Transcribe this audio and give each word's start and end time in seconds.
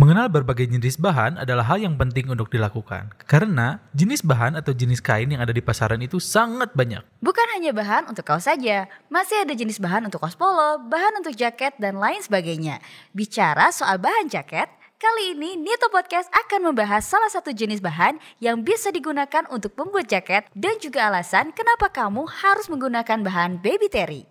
Mengenal 0.00 0.32
berbagai 0.32 0.64
jenis 0.64 0.96
bahan 0.96 1.36
adalah 1.36 1.60
hal 1.68 1.76
yang 1.76 1.92
penting 2.00 2.32
untuk 2.32 2.48
dilakukan, 2.48 3.12
karena 3.28 3.84
jenis 3.92 4.24
bahan 4.24 4.56
atau 4.56 4.72
jenis 4.72 4.96
kain 5.04 5.28
yang 5.28 5.44
ada 5.44 5.52
di 5.52 5.60
pasaran 5.60 6.00
itu 6.00 6.16
sangat 6.16 6.72
banyak. 6.72 7.04
Bukan 7.20 7.44
hanya 7.52 7.76
bahan 7.76 8.08
untuk 8.08 8.24
kaos 8.24 8.48
saja, 8.48 8.88
masih 9.12 9.44
ada 9.44 9.52
jenis 9.52 9.76
bahan 9.76 10.08
untuk 10.08 10.24
kaos 10.24 10.40
polo, 10.40 10.80
bahan 10.88 11.20
untuk 11.20 11.36
jaket, 11.36 11.76
dan 11.76 12.00
lain 12.00 12.16
sebagainya. 12.24 12.80
Bicara 13.12 13.68
soal 13.76 14.00
bahan 14.00 14.32
jaket, 14.32 14.72
kali 14.96 15.36
ini 15.36 15.60
Nito 15.60 15.92
Podcast 15.92 16.32
akan 16.32 16.72
membahas 16.72 17.04
salah 17.04 17.28
satu 17.28 17.52
jenis 17.52 17.84
bahan 17.84 18.16
yang 18.40 18.64
bisa 18.64 18.88
digunakan 18.88 19.44
untuk 19.52 19.76
membuat 19.76 20.08
jaket 20.08 20.48
dan 20.56 20.80
juga 20.80 21.12
alasan 21.12 21.52
kenapa 21.52 21.92
kamu 21.92 22.24
harus 22.24 22.72
menggunakan 22.72 23.20
bahan 23.20 23.60
baby 23.60 23.92
terry. 23.92 24.24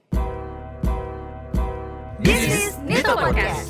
This 2.17 2.41
is 2.49 2.73
Nito 2.81 3.13
Podcast. 3.13 3.68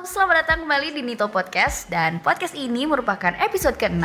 Halo, 0.00 0.08
selamat 0.08 0.48
datang 0.48 0.64
kembali 0.64 0.96
di 0.96 1.02
Nito 1.04 1.28
Podcast 1.28 1.84
dan 1.92 2.24
podcast 2.24 2.56
ini 2.56 2.88
merupakan 2.88 3.36
episode 3.36 3.76
ke-6. 3.76 4.00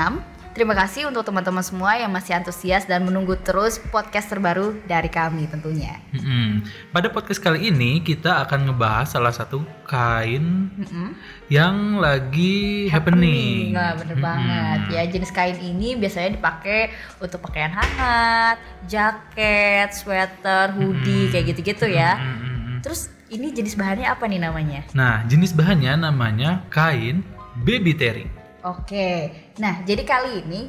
Terima 0.52 0.76
kasih 0.76 1.08
untuk 1.08 1.24
teman-teman 1.24 1.64
semua 1.64 1.96
yang 1.96 2.12
masih 2.12 2.36
antusias 2.36 2.84
dan 2.84 3.08
menunggu 3.08 3.40
terus 3.40 3.80
podcast 3.96 4.28
terbaru 4.28 4.76
dari 4.92 5.08
kami 5.08 5.48
tentunya. 5.48 5.96
Hmm, 6.12 6.68
pada 6.92 7.08
podcast 7.08 7.40
kali 7.40 7.72
ini 7.72 8.04
kita 8.04 8.44
akan 8.44 8.68
ngebahas 8.68 9.16
salah 9.16 9.32
satu 9.32 9.64
kain 9.88 10.68
Mm-mm. 10.76 11.16
yang 11.48 12.04
lagi 12.04 12.92
happening. 12.92 13.72
Nggak 13.72 13.96
bener 14.04 14.18
Mm-mm. 14.20 14.28
banget 14.28 14.80
ya 15.00 15.02
jenis 15.08 15.32
kain 15.32 15.56
ini 15.64 15.96
biasanya 15.96 16.36
dipakai 16.36 16.92
untuk 17.24 17.40
pakaian 17.40 17.72
hangat, 17.72 18.60
jaket, 18.84 19.96
sweater, 19.96 20.76
hoodie 20.76 21.32
Mm-mm. 21.32 21.32
kayak 21.32 21.56
gitu-gitu 21.56 21.88
ya. 21.88 22.20
Mm-mm. 22.20 22.84
Terus 22.84 23.15
ini 23.30 23.50
jenis 23.50 23.74
bahannya 23.74 24.06
apa 24.06 24.24
nih 24.30 24.42
namanya? 24.42 24.82
Nah, 24.94 25.26
jenis 25.26 25.56
bahannya 25.56 25.98
namanya 25.98 26.62
kain 26.70 27.26
baby 27.66 27.98
terry. 27.98 28.28
Oke, 28.66 29.30
nah 29.62 29.82
jadi 29.86 30.02
kali 30.02 30.42
ini 30.42 30.62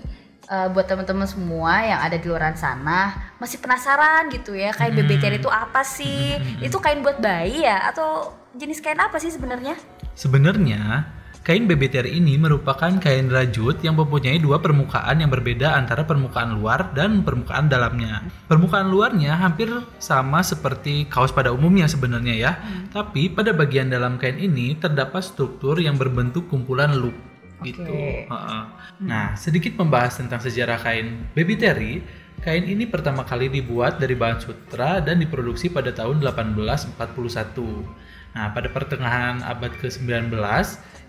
eh, 0.47 0.69
buat 0.69 0.84
teman-teman 0.84 1.25
semua 1.25 1.81
yang 1.81 2.01
ada 2.05 2.21
di 2.21 2.29
luar 2.29 2.53
sana 2.57 3.33
masih 3.41 3.57
penasaran 3.61 4.29
gitu 4.29 4.53
ya 4.53 4.71
kain 4.77 4.93
Hmm. 4.93 5.01
BBTR 5.05 5.41
itu 5.41 5.49
apa 5.49 5.81
sih? 5.81 6.37
Hmm. 6.37 6.65
Itu 6.65 6.77
kain 6.81 7.01
buat 7.01 7.21
bayi 7.21 7.65
ya 7.65 7.89
atau 7.89 8.37
jenis 8.53 8.84
kain 8.84 9.01
apa 9.01 9.17
sih 9.17 9.33
sebenarnya? 9.33 9.77
Sebenarnya, 10.17 11.09
kain 11.47 11.71
baby 11.71 11.87
terry 11.87 12.19
ini 12.19 12.35
merupakan 12.35 12.91
kain 12.99 13.31
rajut 13.31 13.79
yang 13.87 13.95
mempunyai 13.95 14.43
dua 14.43 14.59
permukaan 14.59 15.23
yang 15.23 15.31
berbeda 15.31 15.79
antara 15.79 16.03
permukaan 16.03 16.59
luar 16.59 16.91
dan 16.91 17.23
permukaan 17.23 17.71
dalamnya. 17.71 18.27
Permukaan 18.51 18.91
luarnya 18.91 19.39
hampir 19.39 19.71
sama 20.03 20.43
seperti 20.43 21.07
kaos 21.07 21.31
pada 21.31 21.55
umumnya 21.55 21.87
sebenarnya 21.87 22.35
ya. 22.35 22.53
Tapi 22.91 23.31
pada 23.31 23.55
bagian 23.55 23.87
dalam 23.87 24.19
kain 24.19 24.43
ini 24.43 24.75
terdapat 24.75 25.23
struktur 25.23 25.79
yang 25.79 25.95
berbentuk 25.95 26.51
kumpulan 26.51 26.99
loop 26.99 27.15
gitu. 27.63 27.87
Oke. 27.87 28.27
Heeh. 28.27 28.63
Nah, 29.07 29.39
sedikit 29.39 29.79
membahas 29.79 30.19
tentang 30.19 30.43
sejarah 30.43 30.83
kain 30.83 31.31
baby 31.33 31.55
terry. 31.55 32.03
Kain 32.37 32.69
ini 32.69 32.85
pertama 32.85 33.25
kali 33.25 33.49
dibuat 33.49 33.97
dari 33.97 34.13
bahan 34.13 34.43
sutra 34.43 35.01
dan 35.01 35.23
diproduksi 35.23 35.73
pada 35.73 35.95
tahun 35.95 36.21
1841. 36.21 38.06
Nah, 38.37 38.53
pada 38.53 38.69
pertengahan 38.69 39.41
abad 39.41 39.73
ke-19, 39.81 40.29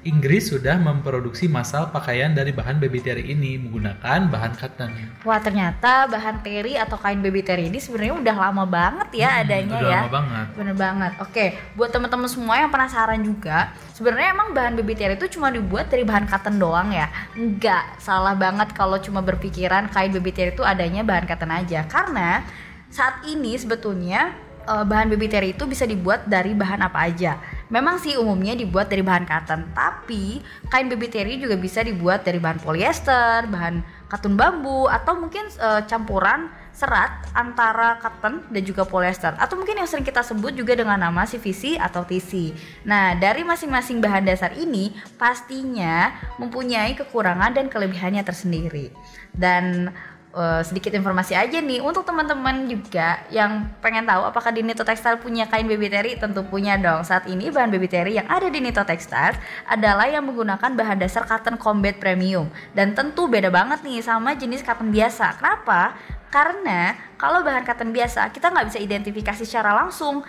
Inggris 0.08 0.47
sudah 0.47 0.80
memproduksi 0.80 1.52
massal 1.52 1.92
pakaian 1.92 2.31
dari 2.31 2.56
bahan 2.56 2.80
baby 2.80 3.03
terry 3.03 3.28
ini 3.28 3.59
menggunakan 3.59 4.31
bahan 4.31 4.56
cotton. 4.56 4.88
Wah 5.28 5.36
ternyata 5.44 6.08
bahan 6.08 6.39
teri 6.39 6.80
atau 6.80 6.95
kain 6.95 7.19
baby 7.19 7.44
teri 7.44 7.67
ini 7.67 7.75
sebenarnya 7.75 8.16
udah 8.16 8.36
lama 8.47 8.64
banget 8.64 9.09
ya 9.19 9.30
Hmm, 9.36 9.42
adanya 9.44 9.75
udah 9.75 9.89
ya. 9.92 10.00
lama 10.00 10.11
banget. 10.16 10.45
Bener 10.56 10.75
banget. 10.80 11.11
Oke, 11.19 11.45
buat 11.75 11.92
teman-teman 11.92 12.30
semua 12.31 12.56
yang 12.56 12.72
penasaran 12.72 13.19
juga, 13.19 13.75
sebenarnya 13.91 14.31
emang 14.31 14.56
bahan 14.56 14.80
baby 14.80 14.95
teri 14.95 15.19
itu 15.19 15.28
cuma 15.36 15.52
dibuat 15.52 15.91
dari 15.91 16.08
bahan 16.08 16.23
cotton 16.31 16.56
doang 16.56 16.95
ya? 16.95 17.12
Enggak, 17.36 18.00
salah 18.00 18.38
banget 18.39 18.72
kalau 18.72 18.95
cuma 19.03 19.19
berpikiran 19.19 19.91
kain 19.91 20.16
baby 20.16 20.31
teri 20.31 20.56
itu 20.56 20.64
adanya 20.64 21.03
bahan 21.03 21.28
cotton 21.28 21.52
aja. 21.52 21.84
Karena 21.84 22.47
saat 22.88 23.28
ini 23.28 23.59
sebetulnya 23.59 24.31
eh, 24.67 24.85
bahan 24.85 25.07
baby 25.07 25.31
teri 25.31 25.55
itu 25.55 25.63
bisa 25.63 25.88
dibuat 25.88 26.28
dari 26.28 26.51
bahan 26.51 26.83
apa 26.83 27.07
aja. 27.07 27.39
Memang 27.72 28.00
sih 28.00 28.19
umumnya 28.19 28.55
dibuat 28.55 28.91
dari 28.91 29.03
bahan 29.03 29.23
cotton, 29.23 29.72
tapi 29.72 30.44
kain 30.67 30.91
baby 30.91 31.07
teri 31.07 31.39
juga 31.39 31.55
bisa 31.55 31.83
dibuat 31.83 32.28
dari 32.28 32.39
bahan 32.39 32.59
polyester, 32.59 33.47
bahan 33.47 33.83
katun 34.11 34.35
bambu 34.35 34.88
atau 34.88 35.16
mungkin 35.16 35.47
eh, 35.47 35.81
campuran 35.88 36.51
serat 36.78 37.33
antara 37.33 37.97
cotton 37.97 38.45
dan 38.53 38.61
juga 38.61 38.85
polyester 38.85 39.33
atau 39.41 39.57
mungkin 39.57 39.81
yang 39.81 39.89
sering 39.89 40.05
kita 40.05 40.22
sebut 40.22 40.53
juga 40.53 40.78
dengan 40.78 41.01
nama 41.01 41.25
CVC 41.25 41.81
atau 41.81 42.05
TC. 42.05 42.53
Nah, 42.85 43.17
dari 43.17 43.41
masing-masing 43.41 43.97
bahan 43.97 44.29
dasar 44.29 44.53
ini 44.53 44.94
pastinya 45.17 46.13
mempunyai 46.38 46.94
kekurangan 46.94 47.57
dan 47.57 47.66
kelebihannya 47.66 48.22
tersendiri. 48.22 48.94
Dan 49.34 49.89
eh, 50.34 50.62
sedikit 50.66 50.92
informasi 50.96 51.38
aja 51.38 51.60
nih 51.62 51.80
untuk 51.80 52.04
teman-teman 52.04 52.68
juga 52.68 53.24
yang 53.32 53.70
pengen 53.80 54.04
tahu 54.04 54.28
apakah 54.28 54.52
di 54.52 54.66
Nito 54.66 54.82
Textile 54.84 55.22
punya 55.22 55.48
kain 55.48 55.68
baby 55.70 55.88
terry 55.88 56.16
tentu 56.20 56.44
punya 56.48 56.76
dong. 56.76 57.06
Saat 57.06 57.30
ini 57.32 57.48
bahan 57.48 57.70
baby 57.70 57.88
terry 57.88 58.18
yang 58.18 58.28
ada 58.28 58.48
di 58.50 58.60
Nito 58.60 58.84
Textile 58.84 59.38
adalah 59.68 60.10
yang 60.10 60.26
menggunakan 60.28 60.74
bahan 60.74 60.98
dasar 61.00 61.24
cotton 61.24 61.56
combat 61.56 62.00
premium 62.02 62.52
dan 62.76 62.92
tentu 62.98 63.30
beda 63.30 63.48
banget 63.54 63.84
nih 63.86 64.04
sama 64.04 64.34
jenis 64.34 64.64
cotton 64.64 64.92
biasa. 64.92 65.38
Kenapa? 65.40 65.96
Karena 66.28 66.96
kalau 67.16 67.46
bahan 67.46 67.64
cotton 67.64 67.96
biasa 67.96 68.32
kita 68.36 68.52
nggak 68.52 68.68
bisa 68.74 68.80
identifikasi 68.84 69.44
secara 69.48 69.72
langsung 69.72 70.28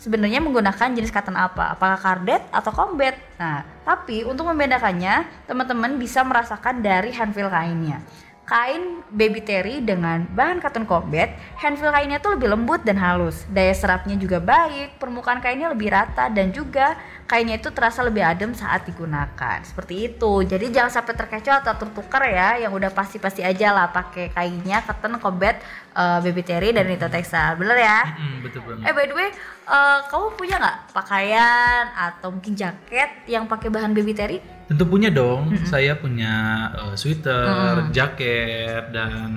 sebenarnya 0.00 0.40
menggunakan 0.40 0.96
jenis 0.96 1.12
cotton 1.12 1.36
apa, 1.36 1.76
apakah 1.76 2.00
cardet 2.00 2.40
atau 2.48 2.72
combat. 2.72 3.14
Nah, 3.36 3.62
tapi 3.84 4.24
untuk 4.24 4.48
membedakannya, 4.48 5.44
teman-teman 5.44 6.00
bisa 6.00 6.24
merasakan 6.24 6.80
dari 6.80 7.12
handfeel 7.12 7.52
kainnya. 7.52 8.00
Kain 8.50 9.06
baby 9.14 9.46
terry 9.46 9.78
dengan 9.78 10.26
bahan 10.34 10.58
cotton 10.58 10.82
combat, 10.82 11.38
handfeel 11.54 11.94
kainnya 11.94 12.18
tuh 12.18 12.34
lebih 12.34 12.50
lembut 12.50 12.82
dan 12.82 12.98
halus. 12.98 13.46
Daya 13.46 13.70
serapnya 13.70 14.18
juga 14.18 14.42
baik, 14.42 14.98
permukaan 14.98 15.38
kainnya 15.38 15.70
lebih 15.70 15.94
rata 15.94 16.26
dan 16.26 16.50
juga 16.50 16.98
kainnya 17.30 17.62
itu 17.62 17.70
terasa 17.70 18.02
lebih 18.02 18.26
adem 18.26 18.50
saat 18.50 18.82
digunakan. 18.90 19.62
Seperti 19.62 20.10
itu. 20.10 20.42
Jadi 20.42 20.66
jangan 20.74 20.90
sampai 20.90 21.14
terkecoh 21.14 21.62
atau 21.62 21.78
tertukar 21.78 22.26
ya, 22.26 22.58
yang 22.58 22.74
udah 22.74 22.90
pasti-pasti 22.90 23.46
aja 23.46 23.70
lah 23.70 23.94
pakai 23.94 24.34
kainnya 24.34 24.82
cotton 24.82 25.22
combat 25.22 25.62
eh, 25.94 26.18
baby 26.18 26.42
terry 26.42 26.74
dan 26.74 26.90
Nito 26.90 27.06
Textile. 27.06 27.54
Bener 27.54 27.78
ya? 27.78 28.02
Mm, 28.18 28.36
betul 28.42 28.66
banget. 28.66 28.82
Eh 28.82 28.92
by 28.98 29.06
the 29.06 29.14
way, 29.14 29.30
eh, 29.70 29.98
kamu 30.10 30.26
punya 30.34 30.58
nggak 30.58 30.78
pakaian 30.90 31.86
atau 31.94 32.34
mungkin 32.34 32.58
jaket 32.58 33.30
yang 33.30 33.46
pakai 33.46 33.70
bahan 33.70 33.94
baby 33.94 34.10
terry? 34.10 34.59
Tentu 34.70 34.86
punya 34.86 35.10
dong. 35.10 35.50
Saya 35.66 35.98
punya 35.98 36.32
eh, 36.78 36.94
sweater, 36.94 37.90
Mm. 37.90 37.90
jaket 37.90 38.84
dan 38.94 39.30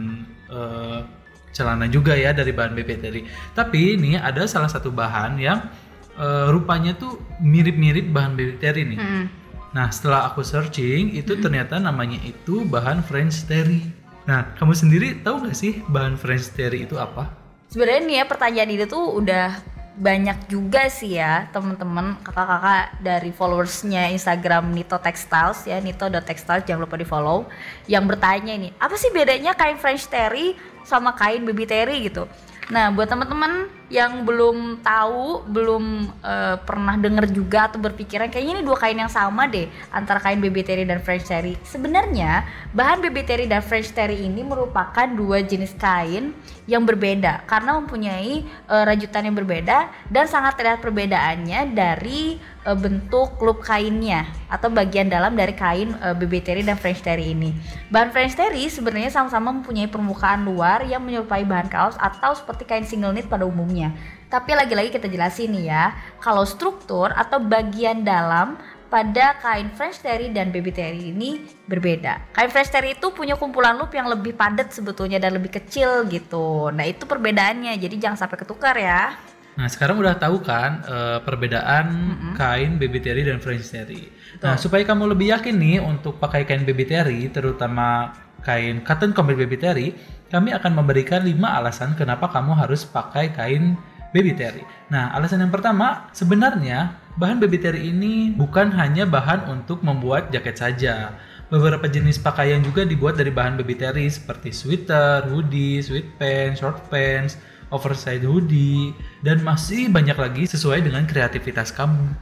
eh, 0.45 1.01
celana 1.49 1.89
juga 1.89 2.13
ya 2.13 2.29
dari 2.37 2.53
bahan 2.53 2.77
baby 2.77 3.01
terry. 3.01 3.21
Tapi 3.57 3.97
ini 3.97 4.13
ada 4.13 4.45
salah 4.45 4.69
satu 4.69 4.93
bahan 4.93 5.41
yang 5.41 5.65
eh, 6.13 6.47
rupanya 6.53 6.93
tuh 6.93 7.17
mirip-mirip 7.41 8.13
bahan 8.13 8.37
baby 8.37 8.61
terry 8.61 8.85
nih. 8.85 9.01
Mm. 9.01 9.25
Nah, 9.73 9.89
setelah 9.89 10.29
aku 10.29 10.45
searching 10.45 11.17
itu 11.17 11.33
ternyata 11.41 11.81
namanya 11.81 12.21
itu 12.21 12.61
bahan 12.61 13.01
French 13.01 13.49
terry. 13.49 13.81
Nah, 14.29 14.53
kamu 14.53 14.77
sendiri 14.77 15.17
tahu 15.25 15.49
gak 15.49 15.57
sih 15.57 15.81
bahan 15.89 16.13
French 16.13 16.53
terry 16.53 16.85
itu 16.85 16.93
apa? 17.01 17.25
Sebenarnya 17.73 18.01
nih 18.05 18.15
ya 18.21 18.25
pertanyaan 18.29 18.69
ini 18.69 18.85
tuh 18.85 19.17
udah 19.17 19.57
banyak 19.93 20.49
juga 20.49 20.89
sih 20.89 21.21
ya 21.21 21.45
teman-teman 21.53 22.17
kakak-kakak 22.25 22.97
dari 22.97 23.29
followersnya 23.29 24.09
Instagram 24.09 24.73
Nito 24.73 24.97
Textiles 24.97 25.69
ya 25.69 25.77
nito.textiles 25.77 26.65
jangan 26.65 26.89
lupa 26.89 26.97
di 26.97 27.05
follow 27.05 27.45
yang 27.85 28.09
bertanya 28.09 28.57
ini 28.57 28.73
apa 28.81 28.97
sih 28.97 29.13
bedanya 29.13 29.53
kain 29.53 29.77
French 29.77 30.09
terry 30.09 30.57
sama 30.81 31.13
kain 31.13 31.45
baby 31.45 31.69
terry 31.69 32.09
gitu 32.09 32.25
nah 32.73 32.89
buat 32.89 33.05
teman-teman 33.05 33.69
yang 33.93 34.25
belum 34.25 34.81
tahu 34.81 35.45
belum 35.45 36.09
eh, 36.25 36.57
pernah 36.65 36.97
denger 36.97 37.29
juga 37.29 37.69
atau 37.69 37.77
berpikiran 37.77 38.33
kayaknya 38.33 38.53
ini 38.57 38.63
dua 38.65 38.77
kain 38.81 38.97
yang 38.97 39.13
sama 39.13 39.45
deh 39.45 39.69
antara 39.93 40.17
kain 40.17 40.41
baby 40.41 40.65
terry 40.65 40.81
dan 40.81 40.97
French 40.97 41.29
terry 41.29 41.53
sebenarnya 41.61 42.41
bahan 42.73 43.05
baby 43.05 43.21
terry 43.21 43.45
dan 43.45 43.61
French 43.61 43.93
terry 43.93 44.25
ini 44.25 44.41
merupakan 44.41 45.05
dua 45.13 45.45
jenis 45.45 45.77
kain 45.77 46.33
yang 46.65 46.87
berbeda 46.87 47.43
karena 47.43 47.75
mempunyai 47.77 48.41
eh, 48.47 48.83
rajutan 48.87 49.27
yang 49.27 49.35
berbeda 49.35 49.91
dan 50.07 50.25
sangat 50.25 50.55
terlihat 50.55 50.79
perbedaannya 50.79 51.75
dari 51.75 52.39
eh, 52.39 52.77
bentuk 52.77 53.35
loop 53.43 53.61
kainnya 53.61 54.25
atau 54.47 54.71
bagian 54.71 55.11
dalam 55.11 55.35
dari 55.35 55.51
kain 55.53 55.91
eh, 55.99 56.15
baby 56.15 56.39
terry 56.39 56.63
dan 56.63 56.79
French 56.79 57.03
terry 57.03 57.35
ini. 57.35 57.51
Bahan 57.91 58.15
French 58.15 58.33
terry 58.39 58.63
sebenarnya 58.71 59.11
sama-sama 59.11 59.51
mempunyai 59.51 59.91
permukaan 59.91 60.47
luar 60.47 60.87
yang 60.87 61.03
menyerupai 61.03 61.43
bahan 61.43 61.67
kaos 61.67 61.99
atau 61.99 62.31
seperti 62.31 62.62
kain 62.65 62.87
single 62.87 63.13
knit 63.13 63.27
pada 63.27 63.43
umumnya. 63.43 63.93
Tapi 64.31 64.57
lagi-lagi 64.57 64.89
kita 64.89 65.05
jelasin 65.05 65.53
nih 65.53 65.65
ya, 65.69 65.83
kalau 66.17 66.41
struktur 66.47 67.13
atau 67.13 67.37
bagian 67.37 68.01
dalam 68.01 68.57
pada 68.93 69.37
kain 69.41 69.73
French 69.73 70.05
terry 70.05 70.29
dan 70.29 70.53
baby 70.53 70.69
terry 70.69 71.09
ini 71.09 71.41
berbeda. 71.65 72.33
Kain 72.37 72.53
French 72.53 72.69
terry 72.69 72.93
itu 72.93 73.09
punya 73.09 73.33
kumpulan 73.33 73.73
loop 73.73 73.89
yang 73.97 74.05
lebih 74.05 74.37
padat 74.37 74.69
sebetulnya 74.69 75.17
dan 75.17 75.33
lebih 75.33 75.49
kecil 75.49 76.05
gitu. 76.09 76.69
Nah 76.69 76.85
itu 76.85 77.09
perbedaannya, 77.09 77.73
jadi 77.81 77.95
jangan 77.97 78.25
sampai 78.25 78.37
ketukar 78.37 78.77
ya. 78.77 79.17
Nah, 79.53 79.69
sekarang 79.69 80.01
udah 80.01 80.17
tahu 80.17 80.41
kan 80.41 80.81
eh, 80.85 81.19
perbedaan 81.21 81.85
kain 82.33 82.81
baby 82.81 82.97
terry 82.97 83.21
dan 83.21 83.37
French 83.37 83.69
terry. 83.69 84.09
Nah, 84.41 84.57
supaya 84.57 84.81
kamu 84.81 85.13
lebih 85.13 85.29
yakin 85.29 85.55
nih 85.55 85.77
untuk 85.77 86.17
pakai 86.17 86.43
kain 86.49 86.65
baby 86.65 86.89
terry, 86.89 87.29
terutama 87.29 88.17
kain 88.41 88.81
cotton 88.81 89.13
combat 89.13 89.37
baby 89.37 89.57
terry, 89.61 89.87
kami 90.33 90.49
akan 90.57 90.73
memberikan 90.73 91.21
5 91.21 91.37
alasan 91.37 91.93
kenapa 91.93 92.33
kamu 92.33 92.57
harus 92.57 92.81
pakai 92.83 93.29
kain 93.29 93.77
baby 94.09 94.33
terry. 94.33 94.65
Nah, 94.89 95.13
alasan 95.13 95.45
yang 95.45 95.53
pertama, 95.53 96.09
sebenarnya 96.13 96.97
bahan 97.17 97.37
baby 97.37 97.61
terry 97.61 97.93
ini 97.93 98.33
bukan 98.33 98.73
hanya 98.73 99.05
bahan 99.05 99.45
untuk 99.49 99.85
membuat 99.85 100.33
jaket 100.33 100.57
saja. 100.57 101.13
Beberapa 101.53 101.85
jenis 101.85 102.17
pakaian 102.17 102.65
juga 102.65 102.81
dibuat 102.81 103.21
dari 103.21 103.29
bahan 103.29 103.61
baby 103.61 103.77
terry 103.77 104.09
seperti 104.09 104.49
sweater, 104.49 105.29
hoodie, 105.29 105.85
sweatpants, 105.85 106.57
short 106.61 106.81
pants, 106.89 107.37
oversize 107.73 108.21
hoodie, 108.21 108.93
dan 109.25 109.41
masih 109.41 109.89
banyak 109.89 110.15
lagi 110.15 110.45
sesuai 110.45 110.85
dengan 110.85 111.09
kreativitas 111.09 111.73
kamu. 111.73 112.13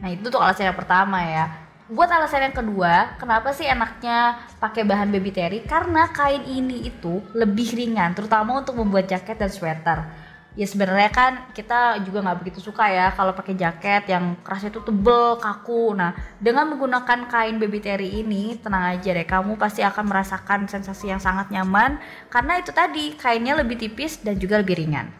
Nah 0.00 0.08
itu 0.10 0.26
tuh 0.32 0.40
alasan 0.40 0.72
yang 0.72 0.78
pertama 0.80 1.20
ya. 1.20 1.46
Buat 1.84 2.08
alasan 2.16 2.48
yang 2.48 2.56
kedua, 2.56 3.20
kenapa 3.20 3.52
sih 3.52 3.68
enaknya 3.68 4.40
pakai 4.56 4.88
bahan 4.88 5.12
baby 5.12 5.28
terry? 5.28 5.60
Karena 5.68 6.08
kain 6.08 6.40
ini 6.48 6.88
itu 6.88 7.20
lebih 7.36 7.76
ringan, 7.76 8.16
terutama 8.16 8.56
untuk 8.56 8.80
membuat 8.80 9.04
jaket 9.04 9.36
dan 9.36 9.52
sweater. 9.52 10.23
Ya 10.54 10.70
sebenarnya 10.70 11.10
kan 11.10 11.32
kita 11.50 11.98
juga 12.06 12.22
nggak 12.22 12.38
begitu 12.46 12.62
suka 12.62 12.86
ya 12.86 13.10
kalau 13.10 13.34
pakai 13.34 13.58
jaket 13.58 14.06
yang 14.06 14.38
kerasnya 14.38 14.70
itu 14.70 14.86
tebel, 14.86 15.34
kaku. 15.42 15.98
Nah 15.98 16.14
dengan 16.38 16.70
menggunakan 16.70 17.26
kain 17.26 17.58
baby 17.58 17.82
terry 17.82 18.22
ini, 18.22 18.54
tenang 18.62 18.94
aja 18.94 19.10
deh, 19.10 19.26
kamu 19.26 19.58
pasti 19.58 19.82
akan 19.82 20.06
merasakan 20.06 20.70
sensasi 20.70 21.10
yang 21.10 21.18
sangat 21.18 21.50
nyaman 21.50 21.98
karena 22.30 22.62
itu 22.62 22.70
tadi 22.70 23.18
kainnya 23.18 23.58
lebih 23.58 23.82
tipis 23.82 24.22
dan 24.22 24.38
juga 24.38 24.62
lebih 24.62 24.78
ringan. 24.78 25.10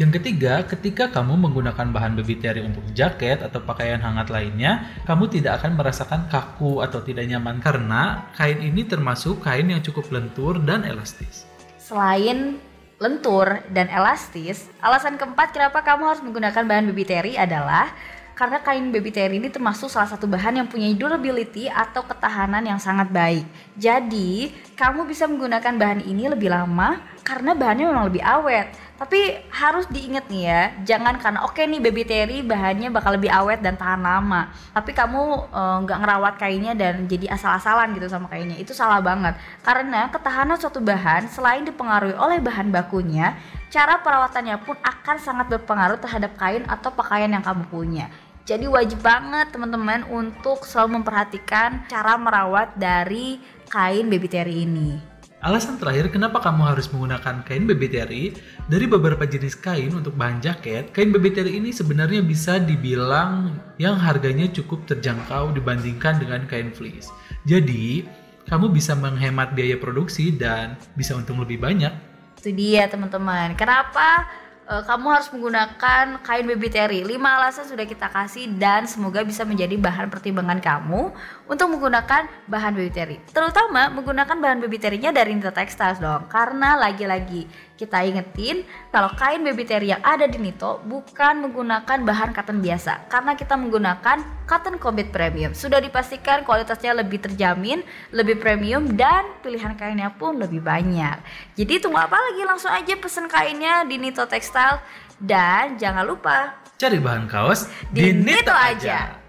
Yang 0.00 0.20
ketiga, 0.20 0.64
ketika 0.64 1.08
kamu 1.08 1.36
menggunakan 1.36 1.92
bahan 1.92 2.16
baby 2.16 2.40
terry 2.40 2.64
untuk 2.64 2.84
jaket 2.96 3.44
atau 3.44 3.60
pakaian 3.60 4.00
hangat 4.00 4.32
lainnya, 4.32 4.88
kamu 5.04 5.28
tidak 5.28 5.60
akan 5.60 5.76
merasakan 5.76 6.28
kaku 6.32 6.80
atau 6.80 7.04
tidak 7.04 7.28
nyaman 7.28 7.60
karena 7.60 8.28
kain 8.36 8.60
ini 8.60 8.88
termasuk 8.88 9.44
kain 9.44 9.68
yang 9.68 9.84
cukup 9.84 10.08
lentur 10.08 10.60
dan 10.64 10.84
elastis. 10.88 11.44
Selain 11.76 12.56
lentur 13.02 13.66
dan 13.74 13.90
elastis, 13.90 14.70
alasan 14.78 15.18
keempat 15.18 15.50
kenapa 15.50 15.82
kamu 15.82 16.06
harus 16.06 16.22
menggunakan 16.22 16.62
bahan 16.62 16.86
baby 16.94 17.02
terry 17.02 17.34
adalah 17.34 17.90
karena 18.38 18.62
kain 18.62 18.94
baby 18.94 19.10
terry 19.10 19.42
ini 19.42 19.50
termasuk 19.50 19.90
salah 19.90 20.08
satu 20.08 20.30
bahan 20.30 20.62
yang 20.62 20.68
punya 20.70 20.88
durability 20.94 21.66
atau 21.66 22.06
ketahanan 22.06 22.62
yang 22.62 22.78
sangat 22.78 23.10
baik. 23.10 23.44
Jadi, 23.74 24.54
kamu 24.78 25.04
bisa 25.04 25.26
menggunakan 25.26 25.74
bahan 25.74 26.00
ini 26.06 26.30
lebih 26.30 26.48
lama 26.48 27.02
karena 27.22 27.54
bahannya 27.54 27.86
memang 27.88 28.06
lebih 28.10 28.22
awet. 28.22 28.74
Tapi 29.02 29.34
harus 29.50 29.90
diingat 29.90 30.30
nih 30.30 30.42
ya, 30.46 30.62
jangan 30.94 31.18
karena 31.18 31.42
oke 31.42 31.58
nih 31.58 31.82
baby 31.82 32.06
terry 32.06 32.38
bahannya 32.38 32.86
bakal 32.94 33.18
lebih 33.18 33.34
awet 33.34 33.58
dan 33.58 33.74
tahan 33.74 33.98
lama. 33.98 34.54
Tapi 34.70 34.94
kamu 34.94 35.22
eh, 35.50 35.76
nggak 35.82 35.98
ngerawat 36.06 36.34
kainnya 36.38 36.72
dan 36.78 37.10
jadi 37.10 37.34
asal-asalan 37.34 37.98
gitu 37.98 38.06
sama 38.06 38.30
kainnya. 38.30 38.54
Itu 38.62 38.70
salah 38.70 39.02
banget. 39.02 39.34
Karena 39.66 40.06
ketahanan 40.06 40.54
suatu 40.54 40.78
bahan 40.78 41.26
selain 41.26 41.66
dipengaruhi 41.66 42.14
oleh 42.14 42.38
bahan 42.38 42.70
bakunya, 42.70 43.34
cara 43.74 43.98
perawatannya 43.98 44.62
pun 44.62 44.78
akan 44.78 45.16
sangat 45.18 45.50
berpengaruh 45.50 45.98
terhadap 45.98 46.38
kain 46.38 46.62
atau 46.70 46.94
pakaian 46.94 47.30
yang 47.30 47.42
kamu 47.42 47.66
punya. 47.66 48.06
Jadi 48.42 48.66
wajib 48.66 49.02
banget 49.02 49.54
teman-teman 49.54 50.02
untuk 50.10 50.66
selalu 50.66 51.02
memperhatikan 51.02 51.86
cara 51.86 52.18
merawat 52.18 52.74
dari 52.74 53.38
kain 53.70 54.10
baby 54.10 54.26
terry 54.30 54.66
ini. 54.66 55.11
Alasan 55.42 55.74
terakhir 55.74 56.06
kenapa 56.14 56.38
kamu 56.38 56.70
harus 56.70 56.86
menggunakan 56.94 57.42
kain 57.42 57.66
terry 57.66 58.30
dari 58.70 58.86
beberapa 58.86 59.26
jenis 59.26 59.58
kain 59.58 59.90
untuk 59.90 60.14
bahan 60.14 60.38
jaket, 60.38 60.94
kain 60.94 61.10
terry 61.10 61.58
ini 61.58 61.74
sebenarnya 61.74 62.22
bisa 62.22 62.62
dibilang 62.62 63.50
yang 63.74 63.98
harganya 63.98 64.46
cukup 64.54 64.86
terjangkau 64.86 65.50
dibandingkan 65.50 66.22
dengan 66.22 66.46
kain 66.46 66.70
fleece. 66.70 67.10
Jadi, 67.42 68.06
kamu 68.46 68.70
bisa 68.70 68.94
menghemat 68.94 69.58
biaya 69.58 69.74
produksi 69.74 70.30
dan 70.30 70.78
bisa 70.94 71.18
untung 71.18 71.42
lebih 71.42 71.58
banyak. 71.58 71.90
Itu 72.38 72.54
dia 72.54 72.86
teman-teman. 72.86 73.58
Kenapa 73.58 74.30
eh, 74.68 74.82
kamu 74.86 75.06
harus 75.10 75.28
menggunakan 75.34 76.20
kain 76.22 76.44
baby 76.46 76.68
terry? 76.70 77.00
5 77.02 77.18
alasan 77.18 77.64
sudah 77.66 77.86
kita 77.86 78.10
kasih 78.10 78.50
dan 78.58 78.86
semoga 78.86 79.22
bisa 79.26 79.42
menjadi 79.42 79.74
bahan 79.78 80.10
pertimbangan 80.12 80.62
kamu 80.62 81.10
untuk 81.50 81.66
menggunakan 81.72 82.28
bahan 82.46 82.72
baby 82.76 82.92
terry. 82.92 83.16
Terutama 83.30 83.90
menggunakan 83.90 84.36
bahan 84.38 84.58
baby 84.62 84.78
terry-nya 84.78 85.10
dari 85.10 85.34
Nito 85.34 85.50
Textiles 85.50 85.98
dong. 85.98 86.30
Karena 86.30 86.78
lagi-lagi 86.78 87.71
kita 87.82 88.06
ingetin 88.06 88.62
kalau 88.94 89.10
kain 89.18 89.42
baby 89.42 89.66
terry 89.66 89.90
yang 89.90 89.98
ada 90.06 90.30
di 90.30 90.38
Nito 90.38 90.78
bukan 90.86 91.42
menggunakan 91.42 92.06
bahan 92.06 92.30
cotton 92.30 92.62
biasa 92.62 93.10
karena 93.10 93.34
kita 93.34 93.58
menggunakan 93.58 94.22
cotton 94.46 94.78
combat 94.78 95.10
premium. 95.10 95.50
Sudah 95.50 95.82
dipastikan 95.82 96.46
kualitasnya 96.46 96.94
lebih 96.94 97.18
terjamin, 97.26 97.82
lebih 98.14 98.38
premium 98.38 98.94
dan 98.94 99.26
pilihan 99.42 99.74
kainnya 99.74 100.14
pun 100.14 100.38
lebih 100.38 100.62
banyak. 100.62 101.18
Jadi 101.58 101.82
tunggu 101.82 101.98
apa 101.98 102.14
lagi 102.14 102.46
langsung 102.46 102.70
aja 102.70 102.94
pesen 102.94 103.26
kainnya 103.26 103.82
di 103.82 103.98
Nito 103.98 104.22
Textile 104.30 104.78
dan 105.18 105.74
jangan 105.74 106.06
lupa 106.06 106.62
Cari 106.82 106.98
bahan 106.98 107.30
kaos 107.30 107.70
di 107.94 108.10
Nito 108.10 108.50
aja. 108.50 109.21